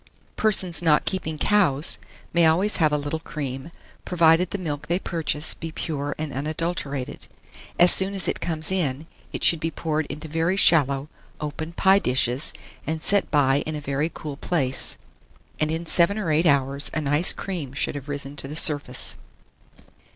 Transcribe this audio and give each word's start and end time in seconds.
Persons 0.35 0.81
not 0.81 1.05
keeping 1.05 1.37
cows, 1.37 1.99
may 2.33 2.47
always 2.47 2.77
have 2.77 2.91
a 2.91 2.97
little 2.97 3.19
cream, 3.19 3.69
provided 4.03 4.49
the 4.49 4.57
milk 4.57 4.87
they 4.87 4.97
purchase 4.97 5.53
be 5.53 5.71
pure 5.71 6.15
and 6.17 6.33
unadulterated. 6.33 7.27
As 7.77 7.91
soon 7.91 8.15
as 8.15 8.27
it 8.27 8.39
comes 8.41 8.71
in, 8.71 9.05
it 9.31 9.43
should 9.43 9.59
be 9.59 9.69
poured 9.69 10.07
into 10.07 10.27
very 10.27 10.57
shallow 10.57 11.07
open 11.39 11.73
pie 11.73 11.99
dishes, 11.99 12.51
and 12.87 13.03
set 13.03 13.29
by 13.29 13.61
in 13.67 13.75
a 13.75 13.79
very 13.79 14.09
cool 14.11 14.37
place, 14.37 14.97
and 15.59 15.69
in 15.69 15.85
7 15.85 16.17
or 16.17 16.31
8 16.31 16.47
hours 16.47 16.89
a 16.95 17.01
nice 17.01 17.31
cream 17.31 17.71
should 17.71 17.93
have 17.93 18.09
risen 18.09 18.35
to 18.37 18.47
the 18.47 18.55
surface. 18.55 19.17